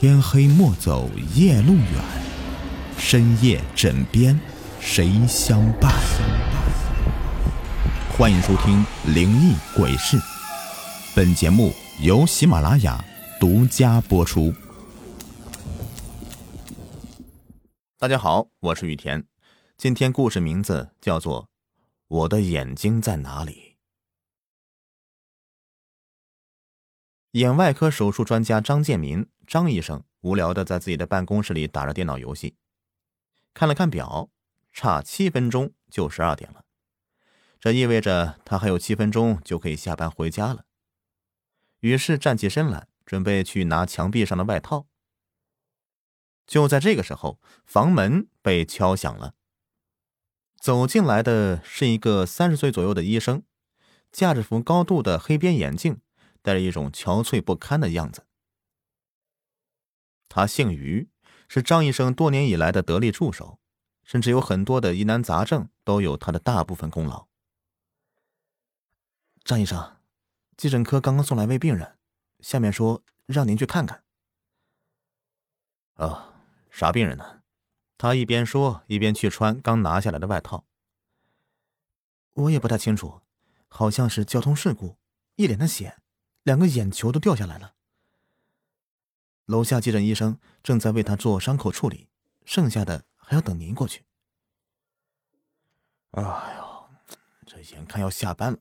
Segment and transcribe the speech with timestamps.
[0.00, 2.04] 天黑莫走夜路远，
[2.96, 4.40] 深夜枕边
[4.78, 5.92] 谁相伴？
[8.16, 8.76] 欢迎收听
[9.12, 10.16] 《灵异鬼事》，
[11.16, 13.04] 本节目由喜马拉雅
[13.40, 14.54] 独家播出。
[17.98, 19.24] 大家好，我是雨田，
[19.76, 21.42] 今天故事名字叫做
[22.06, 23.52] 《我的眼睛在哪里》。
[27.32, 32.54] 眼外科手术专家张建民张医生无聊的在自己的办公室里打着电脑游戏，
[33.54, 34.28] 看了看表，
[34.72, 36.66] 差七分钟就十二点了，
[37.58, 40.66] 这意味着他还有七分钟就可以下班回家了。
[41.80, 44.86] 于是站起身来，准备去拿墙壁上的外套。
[46.46, 49.34] 就在这个时候，房门被敲响了。
[50.60, 53.42] 走进来的是一个三十岁左右的医生，
[54.12, 56.02] 架着副高度的黑边眼镜。
[56.40, 58.27] 带着一种憔悴不堪的样子。
[60.28, 61.08] 他姓于，
[61.48, 63.58] 是张医生多年以来的得力助手，
[64.02, 67.26] 甚至有很多的疑难杂症都有他的大部分功劳。
[69.42, 69.96] 张医生，
[70.56, 71.96] 急诊科刚刚送来位病人，
[72.40, 74.04] 下面说让您去看看。
[75.94, 76.34] 哦，
[76.70, 77.42] 啥病人呢？
[77.96, 80.64] 他一边说一边去穿刚拿下来的外套。
[82.34, 83.22] 我也不太清楚，
[83.66, 84.98] 好像是交通事故，
[85.36, 85.96] 一脸的血。
[86.44, 87.74] 两个眼球都掉下来了。
[89.48, 92.10] 楼下急诊医生正在为他做伤口处理，
[92.44, 94.04] 剩下的还要等您过去。
[96.10, 96.22] 哎
[96.58, 96.90] 呦，
[97.46, 98.58] 这眼看要下班了。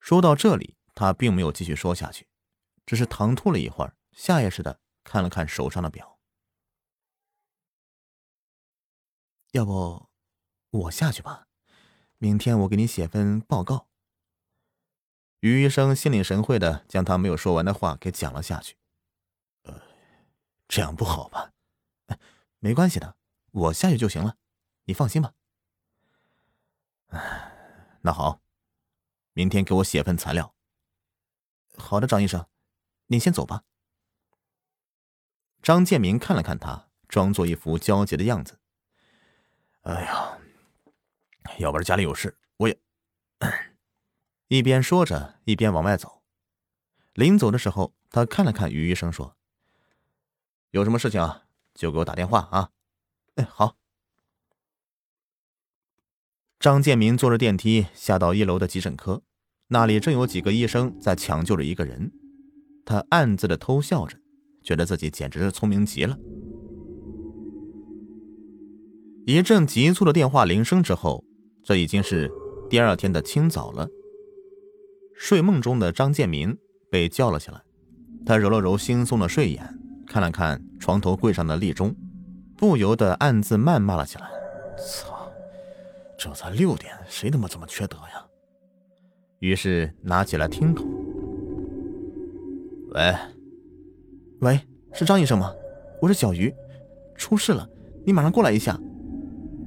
[0.00, 2.26] 说到这里，他并没有继续说下去，
[2.86, 6.18] 只是唐突了一会儿，下意识的看了看手上的表。
[9.52, 10.08] 要不，
[10.70, 11.48] 我下去吧，
[12.16, 13.88] 明天我给你写份报告。
[15.40, 18.78] 于医生心领神会的将他没有说完的话给讲了下去。
[20.74, 21.52] 这样不好吧？
[22.58, 23.14] 没关系的，
[23.52, 24.36] 我下去就行了，
[24.86, 25.32] 你放心吧。
[27.10, 28.40] 哎，那好，
[29.34, 30.52] 明天给我写份材料。
[31.76, 32.44] 好的，张医生，
[33.06, 33.62] 您先走吧。
[35.62, 38.58] 张建明看了看他，装作一副焦急的样子。
[39.82, 40.40] 哎呀，
[41.60, 42.76] 要不是家里有事，我也。
[44.48, 46.24] 一边说着，一边往外走。
[47.12, 49.36] 临走的时候，他看了看于医生，说
[50.74, 52.70] ：“有什么事情啊，就给我打电话啊。
[53.36, 53.76] ”“哎，好。”
[56.58, 59.22] 张建民坐着电梯下到一楼的急诊科，
[59.68, 62.10] 那里正有几个医生在抢救着一个人。
[62.84, 64.18] 他暗自的偷笑着，
[64.64, 66.18] 觉得自己简直是聪明极了。
[69.26, 71.24] 一阵急促的电话铃声之后，
[71.62, 72.28] 这已经是
[72.68, 73.88] 第二天的清早了。
[75.14, 76.58] 睡梦中的张建民
[76.90, 77.62] 被叫了起来，
[78.26, 79.78] 他揉了揉惺忪的睡眼，
[80.14, 81.92] 看了看床头柜上的立钟，
[82.56, 84.30] 不由得暗自谩骂了起来
[84.78, 85.28] ：“操，
[86.16, 88.24] 这才六点，谁他妈这么缺德呀？”
[89.42, 90.86] 于是拿起了听筒
[92.94, 93.12] ：“喂，
[94.38, 94.60] 喂，
[94.92, 95.52] 是张医生吗？
[96.00, 96.54] 我是小鱼，
[97.16, 97.68] 出事了，
[98.06, 98.78] 你马上过来一下。”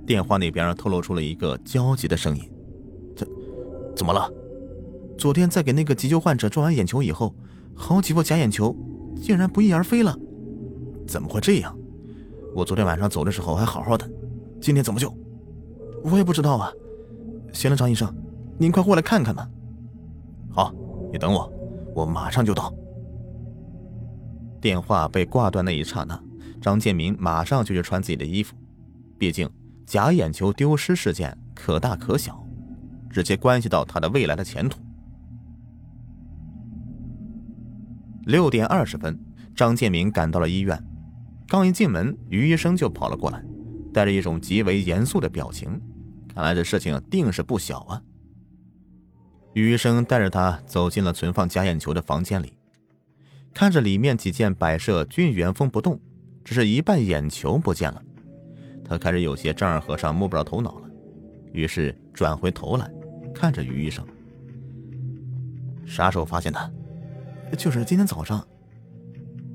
[0.07, 2.49] 电话那边透露出了一个焦急的声音
[3.17, 3.27] ：“怎，
[3.97, 4.31] 怎么了？”
[5.19, 7.35] 昨天在给那个急救患者装完眼球以后，
[7.75, 8.73] 好几副假眼球
[9.21, 10.17] 竟然不翼而飞了，
[11.07, 11.75] 怎么会这样？
[12.53, 14.09] 我昨天晚上走的时候还好好的，
[14.59, 15.11] 今天怎么就……
[16.03, 16.71] 我也不知道啊。
[17.53, 18.13] 行了，张医生，
[18.57, 19.49] 您快过来看看吧。
[20.49, 20.73] 好，
[21.11, 21.51] 你等我，
[21.95, 22.73] 我马上就到。
[24.59, 26.19] 电话被挂断那一刹那，
[26.59, 28.55] 张建明马上就去穿自己的衣服，
[29.17, 29.49] 毕竟
[29.85, 32.43] 假眼球丢失事件可大可小，
[33.09, 34.79] 直接关系到他的未来的前途。
[38.25, 39.17] 六点二十分，
[39.55, 40.83] 张建明赶到了医院。
[41.47, 43.41] 刚一进门，于医生就跑了过来，
[43.93, 45.79] 带着一种极为严肃的表情。
[46.33, 48.01] 看来这事情定是不小啊。
[49.53, 52.53] 于医生带着他走进了存放假眼球的房间里，
[53.53, 55.99] 看着里面几件摆设均原封不动，
[56.43, 58.03] 只是一半眼球不见了。
[58.83, 60.89] 他开始有些丈二和尚摸不着头脑了，
[61.53, 62.91] 于是转回头来，
[63.33, 64.05] 看着于医生
[65.87, 66.73] ：“啥时候发现的？”
[67.57, 68.45] 就是今天早上，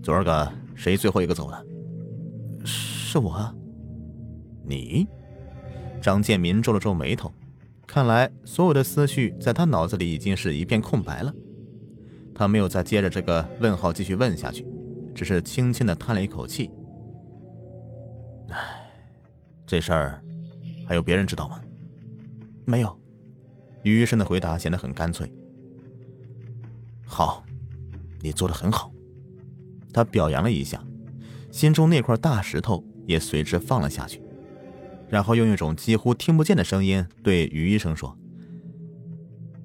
[0.03, 1.67] 昨儿个谁最后一个走的？
[3.13, 3.55] 是我。
[4.65, 5.07] 你？
[6.01, 7.31] 张建民皱了皱眉头，
[7.87, 11.31] 看来所有的思绪在他脑子里已经是一片空白了。
[12.35, 14.67] 他没有再接着这个问号继续问下去，
[15.15, 16.71] 只是轻轻的叹了一口气。
[18.49, 18.57] 唉，
[19.67, 20.25] 这事儿
[20.89, 21.61] 还有别人知道吗？
[22.65, 22.99] 没有。
[23.83, 25.31] 于医生的回答显得很干脆。
[27.05, 27.45] 好。
[28.23, 28.91] 你做的很好，
[29.93, 30.83] 他表扬了一下，
[31.51, 34.21] 心中那块大石头也随之放了下去，
[35.09, 38.17] 然后用一种几乎听不见的声音对于医生说：“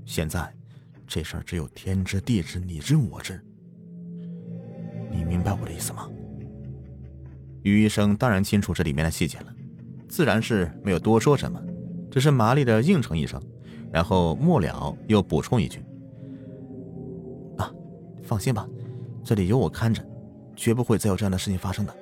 [0.06, 0.54] 现在，
[1.06, 3.42] 这事儿只有天知地知，你知我知。
[5.12, 6.10] 你明白我的意思吗？”
[7.64, 9.54] 于医生当然清楚这里面的细节了，
[10.08, 11.62] 自然是没有多说什么，
[12.10, 13.42] 只是麻利的应承一声，
[13.92, 15.80] 然后末了又补充一句
[17.58, 17.72] ：“啊，
[18.24, 18.68] 放心吧，
[19.24, 20.06] 这里有我看着，
[20.56, 21.96] 绝不会再有这样的事情发生的。”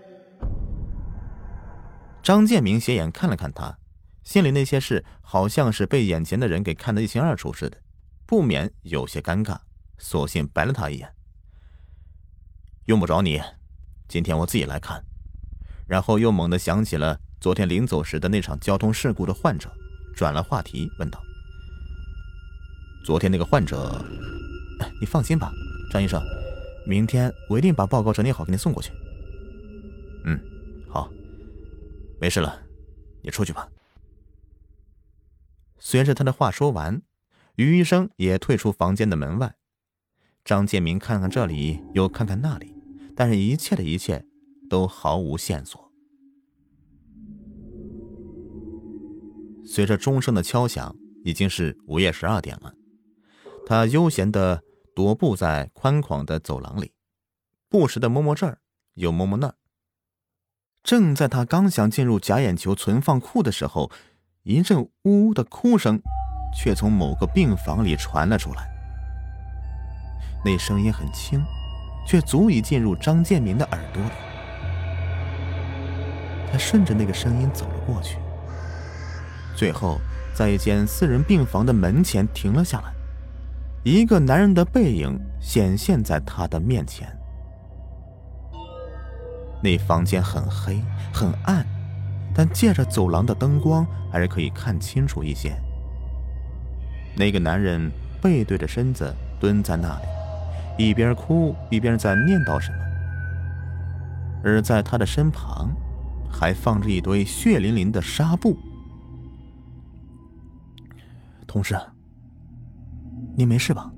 [2.25, 3.77] 张建明斜眼看了看他，
[4.23, 7.77] 心里那些事好像是被眼前的人给看得一清二楚似的，
[8.25, 9.59] 不免有些尴尬，
[9.99, 11.13] 索性白了他一眼
[12.85, 13.39] ：“用不着你，
[14.07, 15.05] 今天我自己来看。”
[15.85, 19.71] 然后又猛地想起了昨天临走时的那场交通事故的患者，
[20.15, 21.21] 转了话题问道
[23.05, 24.03] ：“昨天那个患者，
[24.99, 25.51] 你放心吧，
[25.91, 26.19] 张医生，
[26.87, 28.91] 明天我一定把报告整理好给你送过去。
[30.25, 30.39] ”“嗯，
[32.19, 32.63] 没事了，
[33.23, 33.69] 你出去吧。”
[35.77, 37.01] 随着他的话说完，
[37.55, 39.55] 于医生也退出房间的门外。
[40.43, 42.73] 张建明看看这里，又看看那里，
[43.15, 44.25] 但是一切的一切。
[44.67, 45.91] 都毫无线索。
[49.63, 52.73] 随着钟声的敲响，已经是午夜十二点了。
[53.67, 54.63] 他悠闲的
[54.95, 56.93] 踱步在宽广的走廊里，
[57.69, 58.59] 不时的摸摸这儿，
[58.95, 59.55] 又摸摸那儿。
[60.85, 63.89] 正在他刚想进入假眼球存放库的时候，
[64.43, 65.99] 一阵呜呜的哭声
[66.55, 68.69] 却从某个病房里传了出来。
[70.45, 71.43] 那声音很轻，
[72.07, 74.11] 却足以进入张建民的耳朵里。
[76.51, 78.19] 他顺着那个声音走了过去，
[79.55, 79.99] 最后
[80.35, 82.93] 在一间私人病房的门前停了下来。
[83.83, 87.07] 一个男人的背影显现在他的面前。
[89.65, 90.79] 那房间很黑
[91.11, 91.65] 很暗，
[92.35, 95.59] 但借着走廊的灯光，还是可以看清楚一些。
[97.15, 97.91] 那个男人
[98.21, 100.05] 背对着身子蹲在那里，
[100.77, 102.77] 一边哭一边在念叨什么，
[104.43, 105.75] 而在他的身旁。
[106.37, 108.57] 还放着一堆血淋淋的纱布。
[111.47, 111.79] 同事，
[113.37, 113.89] 你没事吧？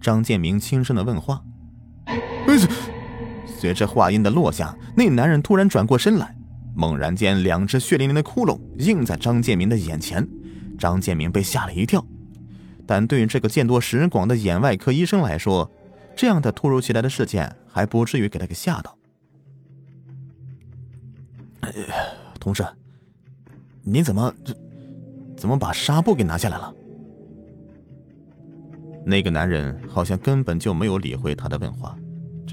[0.00, 1.42] 张建明轻声的问话。
[3.64, 6.36] 随着话音的落下，那男人突然转过身来，
[6.74, 10.28] 猛然间，两只血淋淋的窟窿映在张建明的眼前。
[10.78, 12.04] 张建明被吓了一跳，
[12.86, 15.72] 但对于这个见多识广的眼外科医生来说，
[16.14, 18.98] 这样的突如其来的事件还不至于给他给吓到。
[22.38, 22.66] 同事，
[23.82, 24.34] 你怎么
[25.38, 26.74] 怎么把纱布给拿下来了？
[29.06, 31.96] 那个男人好像根本就没有理会他的问话，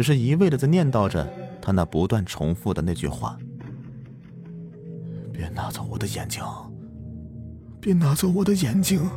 [0.01, 1.31] 只是一味的在念叨着
[1.62, 3.38] 他那不断重复的那句话
[5.31, 6.42] ：“别拿走我的眼睛，
[7.80, 9.07] 别拿走我的眼睛，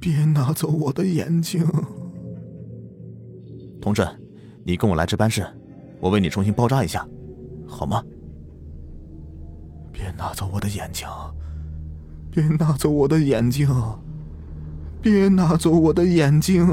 [0.00, 1.64] 别拿走我的眼睛。”
[3.80, 4.04] 同志，
[4.64, 5.46] 你跟我来值班室，
[6.00, 7.06] 我为你重新包扎一下，
[7.64, 8.02] 好吗？
[9.92, 11.06] 别拿走我的眼睛！
[12.28, 13.68] 别拿走我的眼睛！
[15.00, 16.66] 别拿走我的眼睛！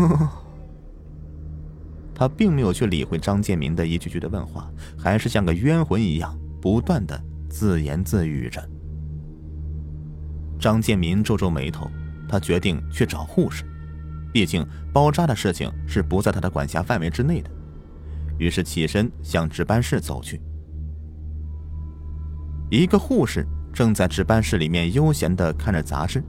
[2.18, 8.68] 他并没有去理会张建民的一句句的问话，还是像个冤魂一样，不断的自言自语着。
[10.60, 11.88] 张建民皱皱眉头，
[12.28, 13.64] 他决定去找护士，
[14.34, 17.52] 毕竟包扎的事情是不在他的管辖范围之内的。
[18.40, 20.42] 于是起身向值班室走去。
[22.72, 26.24] 一个护士正在值班室里面悠闲的看着杂志，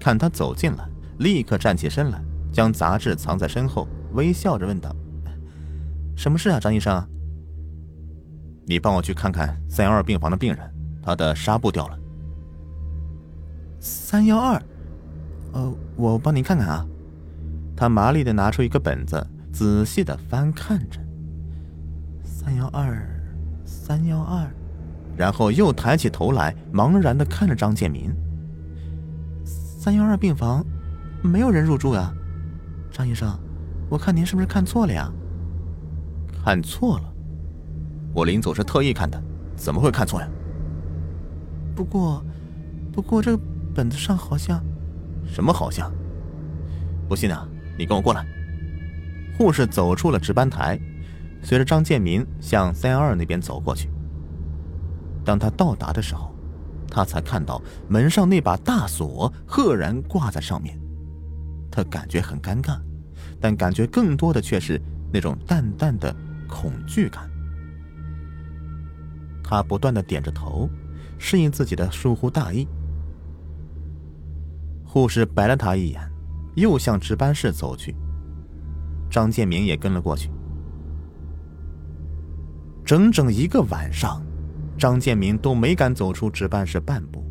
[0.00, 0.84] 看他走进来，
[1.20, 2.20] 立刻站起身来，
[2.52, 4.94] 将杂志藏在身后，微笑着问道
[6.16, 7.06] ：“什么事啊，张医生？
[8.66, 10.70] 你帮我去看看三幺二病房的病人，
[11.02, 11.98] 他的纱布掉了。”
[13.80, 14.62] 三幺二，
[15.52, 16.86] 呃，我帮您看看啊。
[17.76, 21.00] 他麻利的拿出一个本子，仔细的翻看着。
[22.22, 23.04] 三幺二，
[23.64, 24.48] 三幺二。
[25.16, 28.14] 然后又抬起头来，茫然的看着张建民。
[29.44, 30.64] 三幺二病房，
[31.22, 32.14] 没有人入住啊，
[32.92, 33.28] 张医生，
[33.90, 35.12] 我看您是不是看错了呀？
[36.44, 37.04] 看错了？
[38.12, 39.22] 我临走是特意看的，
[39.54, 40.28] 怎么会看错呀？
[41.74, 42.22] 不过，
[42.92, 44.60] 不过这个本子上好像……
[45.24, 45.90] 什么好像？
[47.08, 48.26] 不信啊，你跟我过来。
[49.38, 50.78] 护士走出了值班台，
[51.42, 53.88] 随着张建民向三幺二那边走过去。
[55.24, 56.34] 当他到达的时候，
[56.88, 60.76] 他才看到门上那把大锁赫然挂在上面。
[61.70, 62.78] 他感觉很尴尬，
[63.40, 66.14] 但感觉更多的却是那种淡淡的
[66.52, 67.30] 恐惧感。
[69.42, 70.68] 他不断的点着头，
[71.18, 72.68] 适应自己的疏忽大意。
[74.84, 76.00] 护士白了他一眼，
[76.54, 77.96] 又向值班室走去。
[79.10, 80.30] 张建明也跟了过去。
[82.84, 84.22] 整整一个晚上，
[84.76, 87.24] 张建明都没敢走出值班室半步，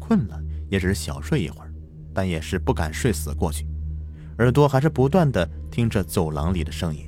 [0.00, 1.72] 困了也只是小睡一会儿，
[2.12, 3.66] 但也是不敢睡死过去，
[4.38, 7.05] 耳朵还是不断的听着走廊里的声音。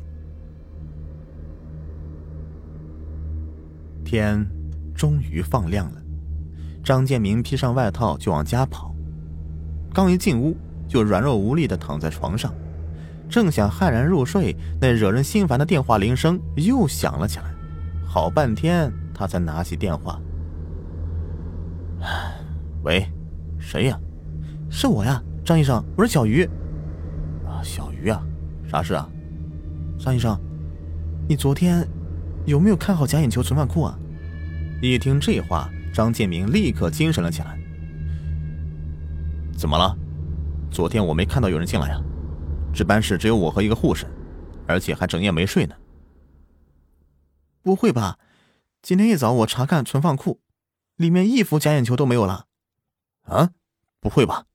[4.09, 4.43] 天
[4.95, 6.01] 终于放亮了，
[6.83, 8.95] 张建明披上外套就往家跑。
[9.93, 10.57] 刚一进屋，
[10.89, 12.51] 就软弱无力的躺在床上，
[13.29, 17.45] 正想酣然入睡，那惹人心烦的电话铃声又响了起来。
[18.07, 20.19] 好半天，他才拿起电话
[22.85, 23.07] ：“喂，
[23.59, 24.01] 谁呀？
[24.71, 26.49] 是我呀，张医生，我是小鱼。
[27.47, 28.27] 啊，小鱼啊，
[28.67, 29.07] 啥事啊？
[29.99, 30.35] 张医生，
[31.29, 31.87] 你昨天……”
[32.49, 33.99] 有没有看好假眼球存放库啊？
[34.81, 37.61] 一听这话，张建明立刻精神了起来。
[39.55, 39.95] 怎么了？
[40.71, 42.03] 昨天我没看到有人进来呀，
[42.73, 44.07] 值班室只有我和一个护士，
[44.67, 45.77] 而且还整夜没睡呢。
[47.61, 48.19] 不会吧？
[48.81, 50.41] 今天一早我查看存放库，
[50.97, 52.47] 里面一副假眼球都没有了。
[53.25, 53.51] 啊？
[54.01, 54.47] 不会吧？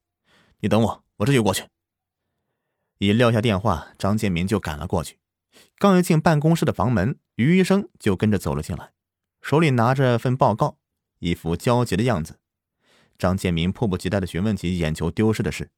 [0.62, 1.66] 你等我，我这就过去。
[2.98, 5.20] 一撂下电话，张建明就赶了过去。
[5.78, 8.94] 刚一进办公室的房门，于医生就跟着走了进来，
[9.42, 10.78] 手里拿着份报告，
[11.20, 12.40] 一副焦急的样子。
[13.18, 15.72] 张建明迫不及待的询问起眼球丢失的事：“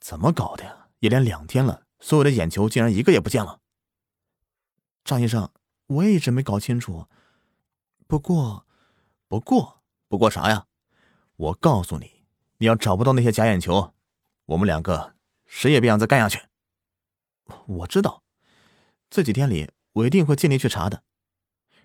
[0.00, 0.88] 怎么搞的呀？
[1.00, 3.60] 一连两天了，所有的眼球竟然一个也不见了。”
[5.04, 5.50] 张医生，
[5.86, 7.06] 我也一直没搞清楚。
[8.06, 8.66] 不过，
[9.28, 10.66] 不过，不过啥呀？
[11.36, 12.24] 我告诉你，
[12.58, 13.94] 你要找不到那些假眼球，
[14.46, 15.14] 我们两个
[15.46, 16.40] 谁也别想再干下去。
[17.66, 18.22] 我知道。
[19.08, 21.02] 这几天里，我一定会尽力去查的。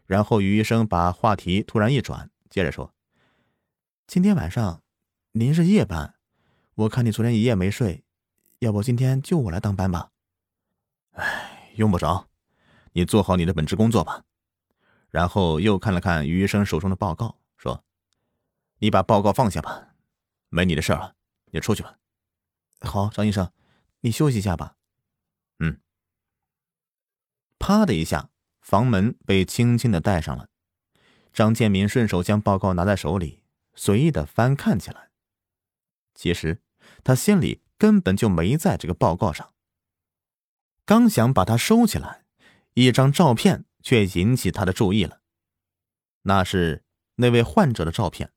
[0.05, 2.93] 然后于医生把话题突然一转，接着说
[4.05, 4.83] ：“今天晚上
[5.31, 6.15] 您是夜班，
[6.75, 8.03] 我看你昨天一夜没睡，
[8.59, 10.12] 要不今天就我来当班吧？”
[11.13, 12.27] 哎，用不着，
[12.93, 14.24] 你做好你的本职工作吧。
[15.09, 17.83] 然后又看了看于医生手中的报告，说
[18.79, 19.95] ：“你把报告放下吧，
[20.50, 21.15] 没你的事了，
[21.51, 21.97] 你出去吧。”
[22.81, 23.51] 好，张医生，
[24.01, 24.75] 你休息一下吧。
[25.59, 25.79] 嗯。
[27.57, 28.29] 啪的一下，
[28.62, 30.50] 房门被轻轻的带上了。
[31.33, 33.43] 张建民顺手将报告拿在手里，
[33.74, 35.09] 随意的翻看起来。
[36.13, 36.62] 其实
[37.03, 39.53] 他心里根本就没在这个报告上。
[40.85, 42.25] 刚想把它收起来，
[42.74, 45.21] 一张照片却引起他的注意了。
[46.21, 46.85] 那是
[47.15, 48.31] 那位患者的照片，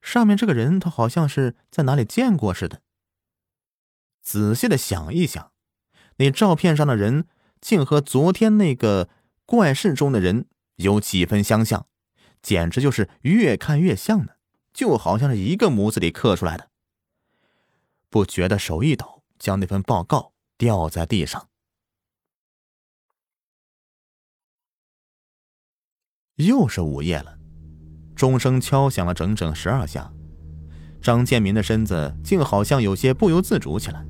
[0.00, 2.82] 上面这个人他好像是在哪里见过似的。
[4.22, 5.52] 仔细的想一想，
[6.16, 7.28] 那照片上的人。
[7.62, 9.08] 竟和昨天那个
[9.46, 11.86] 怪事中的人有几分相像，
[12.42, 14.32] 简直就是越看越像呢，
[14.74, 16.70] 就好像是一个模子里刻出来的。
[18.10, 21.48] 不觉得手一抖，将那份报告掉在地上。
[26.34, 27.38] 又是午夜了，
[28.16, 30.12] 钟声敲响了整整十二下，
[31.00, 34.04] 张建民的身子竟好像有些不由自主起来，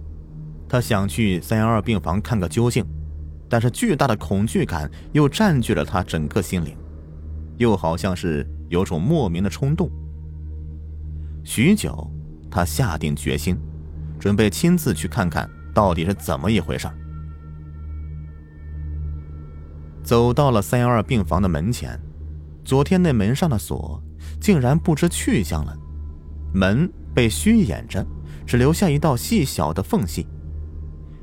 [0.67, 3.02] 他想去三幺二病房看个究竟。
[3.53, 6.75] 但是巨大的恐惧感又占据了他整个心灵，
[7.59, 9.91] 又好像是有种莫名的冲动。
[11.45, 12.11] 许久，
[12.51, 13.55] 他下定决心，
[14.19, 16.89] 准备亲自去看看到底是怎么一回事。
[20.03, 22.01] 走到了三幺二病房的门前，
[22.65, 24.03] 昨天那门上的锁
[24.41, 25.77] 竟然不知去向了，
[26.55, 28.03] 门被虚掩着，
[28.47, 30.27] 只留下一道细小的缝隙。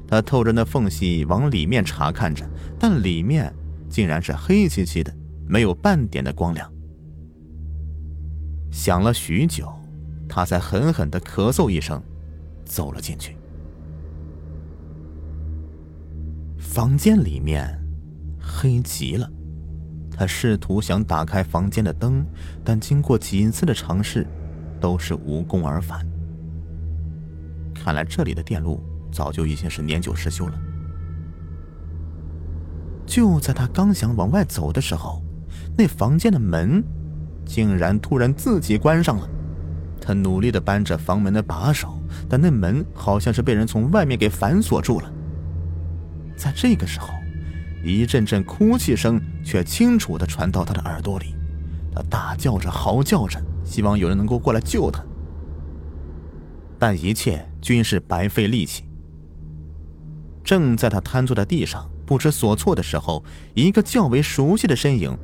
[0.10, 2.44] 他透着那缝隙往里面查看着，
[2.80, 3.54] 但里面
[3.88, 5.16] 竟然是黑漆漆的，
[5.48, 6.68] 没有半点的光亮。
[8.72, 9.72] 想了许久，
[10.28, 12.01] 他才狠狠的咳嗽一声，
[12.66, 13.38] 走了进去。
[16.58, 17.80] 房间里面
[18.42, 19.32] 黑极了，
[20.10, 22.25] 他试图想打开房间的灯，
[22.63, 24.25] 但经过几次的尝试，
[24.82, 26.04] 都是无功而返。
[27.75, 28.84] 看来这里的电路。
[29.12, 30.60] 早就已经是年久失修了。
[33.06, 35.24] 就在他刚想往外走的时候，
[35.78, 36.84] 那房间的门
[37.46, 39.30] 竟然突然自己关上了。
[40.01, 42.00] 他努力的扳着房门的把手，
[42.30, 45.12] 但那门好像是被人从外面给反锁住了。
[46.38, 47.10] 在这个时候，
[47.84, 51.36] 一阵阵哭泣声却清楚的传到他的耳朵里，
[51.94, 55.04] 他大叫着、嚎叫着，希望有人能够过来救他。
[56.78, 58.88] 但一切均是白费力气。
[60.50, 65.15] 正在他瘫坐在地上不知所措的时候，一个较为熟悉的身影，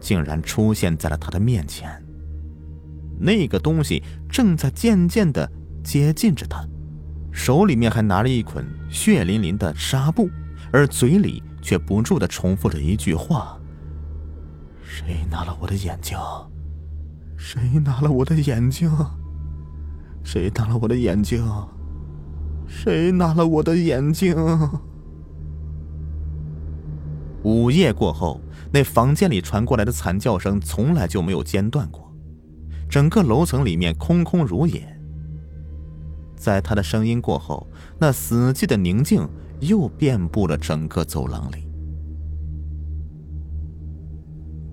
[0.00, 2.02] 竟然出现在了他的面前。
[3.20, 5.46] 那个东西正在渐渐的
[5.84, 6.66] 接近着他，
[7.30, 10.30] 手里面还拿着一捆血淋淋的纱布，
[10.72, 13.60] 而嘴里却不住的重复着一句话
[14.82, 16.16] ：“谁拿了我的眼睛？
[17.36, 18.90] 谁拿了我的眼睛？
[20.24, 21.44] 谁拿了我的眼睛？
[22.74, 24.36] 谁拿了我的眼睛？”
[27.44, 28.40] 午夜过后，
[28.72, 32.12] 那房间里传过来的惨叫声从来就没有间断过，
[32.88, 34.82] 整个楼层里面空空如也。
[36.36, 37.66] 在他的声音过后，
[37.98, 39.26] 那死寂的宁静
[39.60, 41.68] 又遍布了整个走廊里。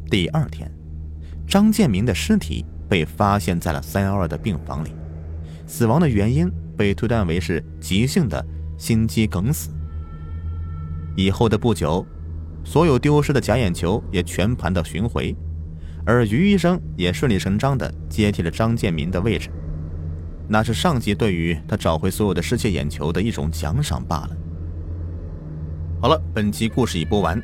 [0.10, 0.70] 第二天，
[1.48, 4.90] 张建明的尸体被发现在了三幺二的病房里，
[5.68, 8.46] 死亡的原因被推断为是急性的
[8.78, 9.70] 心肌梗死。
[11.16, 12.06] 以后的不久。
[12.64, 15.36] 所有丢失的假眼球也全盘的寻回，
[16.06, 19.50] 而于医生也顺理成章的接替了张建民的位置，
[20.48, 24.30] 那是上级对于他找回所有的失窃眼球的一种奖赏罢了。
[26.00, 27.42] 好了，本期故事已播完，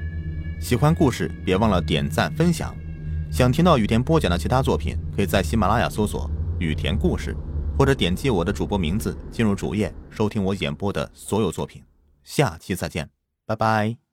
[0.61, 2.71] 喜欢故事别忘了点赞分享。
[3.31, 6.29] 想听到雨田播讲的其他作品，可以在喜马拉雅搜索
[6.61, 7.35] “雨田故事”，
[7.77, 11.83] 或者点击我的主播名字进入主页收听我演播的所有作品。
[12.23, 13.09] 下期再见，
[13.45, 14.06] 拜拜。